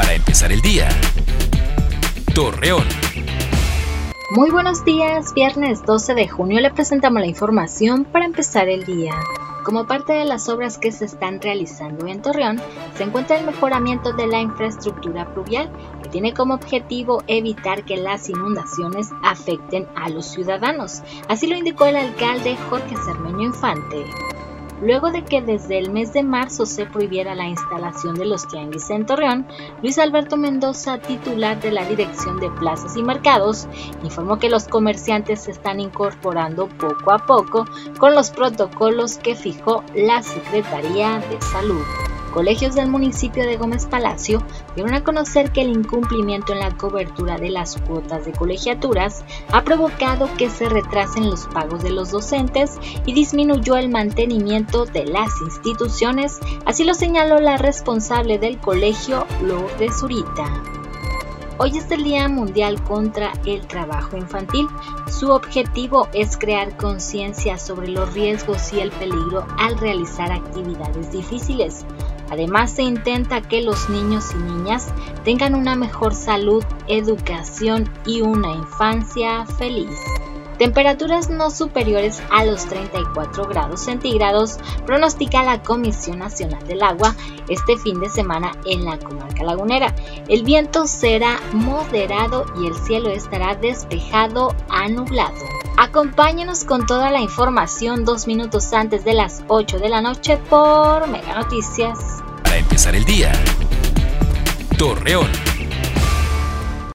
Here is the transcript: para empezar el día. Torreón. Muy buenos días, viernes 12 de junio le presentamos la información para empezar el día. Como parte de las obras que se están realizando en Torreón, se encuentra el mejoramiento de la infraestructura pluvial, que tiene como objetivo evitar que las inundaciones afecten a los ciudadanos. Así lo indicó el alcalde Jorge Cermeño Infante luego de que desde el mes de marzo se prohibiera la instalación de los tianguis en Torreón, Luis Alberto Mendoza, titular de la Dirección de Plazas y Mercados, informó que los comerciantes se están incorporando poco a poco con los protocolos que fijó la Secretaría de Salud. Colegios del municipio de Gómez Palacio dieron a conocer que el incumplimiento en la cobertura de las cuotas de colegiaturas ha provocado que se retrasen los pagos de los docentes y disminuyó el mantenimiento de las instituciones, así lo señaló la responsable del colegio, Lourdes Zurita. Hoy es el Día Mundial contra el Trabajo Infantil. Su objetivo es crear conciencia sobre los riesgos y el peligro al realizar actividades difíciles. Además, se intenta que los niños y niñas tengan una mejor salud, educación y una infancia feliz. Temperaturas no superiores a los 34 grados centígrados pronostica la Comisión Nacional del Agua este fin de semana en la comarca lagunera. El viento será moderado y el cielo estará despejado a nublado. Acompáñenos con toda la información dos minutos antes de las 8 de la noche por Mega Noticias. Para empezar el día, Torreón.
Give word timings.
para 0.00 0.14
empezar 0.14 0.50
el 0.50 0.62
día. 0.62 0.88
Torreón. 2.34 2.86
Muy 4.30 4.50
buenos 4.50 4.82
días, 4.82 5.34
viernes 5.34 5.84
12 5.84 6.14
de 6.14 6.26
junio 6.26 6.58
le 6.60 6.70
presentamos 6.70 7.20
la 7.20 7.26
información 7.26 8.06
para 8.06 8.24
empezar 8.24 8.70
el 8.70 8.86
día. 8.86 9.12
Como 9.62 9.86
parte 9.86 10.14
de 10.14 10.24
las 10.24 10.48
obras 10.48 10.78
que 10.78 10.90
se 10.90 11.04
están 11.04 11.42
realizando 11.42 12.06
en 12.06 12.22
Torreón, 12.22 12.62
se 12.96 13.02
encuentra 13.02 13.36
el 13.36 13.44
mejoramiento 13.44 14.14
de 14.14 14.26
la 14.26 14.40
infraestructura 14.40 15.34
pluvial, 15.34 15.70
que 16.02 16.08
tiene 16.08 16.32
como 16.32 16.54
objetivo 16.54 17.22
evitar 17.26 17.84
que 17.84 17.98
las 17.98 18.30
inundaciones 18.30 19.10
afecten 19.22 19.86
a 19.96 20.08
los 20.08 20.24
ciudadanos. 20.24 21.02
Así 21.28 21.46
lo 21.46 21.58
indicó 21.58 21.84
el 21.84 21.96
alcalde 21.96 22.56
Jorge 22.70 22.96
Cermeño 23.04 23.42
Infante 23.42 24.06
luego 24.82 25.10
de 25.10 25.24
que 25.24 25.42
desde 25.42 25.78
el 25.78 25.90
mes 25.90 26.12
de 26.12 26.22
marzo 26.22 26.66
se 26.66 26.86
prohibiera 26.86 27.34
la 27.34 27.46
instalación 27.46 28.14
de 28.14 28.26
los 28.26 28.46
tianguis 28.48 28.90
en 28.90 29.06
Torreón, 29.06 29.46
Luis 29.82 29.98
Alberto 29.98 30.36
Mendoza, 30.36 30.98
titular 30.98 31.60
de 31.60 31.72
la 31.72 31.84
Dirección 31.84 32.38
de 32.40 32.50
Plazas 32.50 32.96
y 32.96 33.02
Mercados, 33.02 33.68
informó 34.02 34.38
que 34.38 34.50
los 34.50 34.68
comerciantes 34.68 35.42
se 35.42 35.50
están 35.50 35.80
incorporando 35.80 36.68
poco 36.68 37.12
a 37.12 37.18
poco 37.18 37.66
con 37.98 38.14
los 38.14 38.30
protocolos 38.30 39.18
que 39.18 39.34
fijó 39.34 39.84
la 39.94 40.22
Secretaría 40.22 41.18
de 41.30 41.40
Salud. 41.40 41.84
Colegios 42.32 42.76
del 42.76 42.88
municipio 42.88 43.44
de 43.44 43.56
Gómez 43.56 43.86
Palacio 43.86 44.42
dieron 44.76 44.94
a 44.94 45.02
conocer 45.02 45.50
que 45.50 45.62
el 45.62 45.70
incumplimiento 45.70 46.52
en 46.52 46.60
la 46.60 46.76
cobertura 46.76 47.38
de 47.38 47.50
las 47.50 47.76
cuotas 47.76 48.24
de 48.24 48.32
colegiaturas 48.32 49.24
ha 49.50 49.64
provocado 49.64 50.28
que 50.38 50.48
se 50.48 50.68
retrasen 50.68 51.28
los 51.28 51.46
pagos 51.48 51.82
de 51.82 51.90
los 51.90 52.12
docentes 52.12 52.78
y 53.04 53.14
disminuyó 53.14 53.76
el 53.76 53.88
mantenimiento 53.88 54.84
de 54.84 55.06
las 55.06 55.30
instituciones, 55.42 56.38
así 56.66 56.84
lo 56.84 56.94
señaló 56.94 57.40
la 57.40 57.56
responsable 57.56 58.38
del 58.38 58.58
colegio, 58.58 59.26
Lourdes 59.42 59.98
Zurita. 59.98 60.62
Hoy 61.62 61.76
es 61.76 61.90
el 61.90 62.04
Día 62.04 62.26
Mundial 62.26 62.82
contra 62.84 63.34
el 63.44 63.66
Trabajo 63.66 64.16
Infantil. 64.16 64.66
Su 65.10 65.30
objetivo 65.30 66.08
es 66.14 66.38
crear 66.38 66.74
conciencia 66.78 67.58
sobre 67.58 67.88
los 67.88 68.14
riesgos 68.14 68.72
y 68.72 68.80
el 68.80 68.90
peligro 68.92 69.46
al 69.58 69.76
realizar 69.78 70.32
actividades 70.32 71.12
difíciles. 71.12 71.84
Además, 72.30 72.70
se 72.70 72.82
intenta 72.82 73.42
que 73.42 73.60
los 73.60 73.90
niños 73.90 74.32
y 74.34 74.38
niñas 74.38 74.88
tengan 75.24 75.54
una 75.54 75.74
mejor 75.74 76.14
salud, 76.14 76.64
educación 76.86 77.90
y 78.06 78.22
una 78.22 78.52
infancia 78.52 79.44
feliz. 79.46 79.98
Temperaturas 80.60 81.30
no 81.30 81.50
superiores 81.50 82.22
a 82.30 82.44
los 82.44 82.66
34 82.66 83.46
grados 83.46 83.80
centígrados 83.80 84.58
pronostica 84.84 85.42
la 85.42 85.62
Comisión 85.62 86.18
Nacional 86.18 86.62
del 86.66 86.82
Agua 86.82 87.16
este 87.48 87.78
fin 87.78 87.98
de 87.98 88.10
semana 88.10 88.52
en 88.66 88.84
la 88.84 88.98
comarca 88.98 89.42
lagunera. 89.42 89.94
El 90.28 90.42
viento 90.42 90.86
será 90.86 91.40
moderado 91.54 92.44
y 92.60 92.66
el 92.66 92.74
cielo 92.74 93.08
estará 93.08 93.54
despejado 93.54 94.54
a 94.68 94.86
nublado. 94.90 95.32
Acompáñenos 95.78 96.64
con 96.64 96.84
toda 96.84 97.10
la 97.10 97.22
información 97.22 98.04
dos 98.04 98.26
minutos 98.26 98.70
antes 98.74 99.02
de 99.02 99.14
las 99.14 99.42
8 99.48 99.78
de 99.78 99.88
la 99.88 100.02
noche 100.02 100.36
por 100.50 101.08
Mega 101.08 101.36
Noticias. 101.36 102.22
Para 102.44 102.58
empezar 102.58 102.94
el 102.94 103.06
día, 103.06 103.32
Torreón. 104.76 105.49